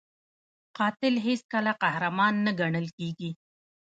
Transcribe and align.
قاتل 0.77 1.13
هیڅکله 1.27 1.71
قهرمان 1.83 2.33
نه 2.45 2.51
ګڼل 2.59 2.87
کېږي 2.97 3.31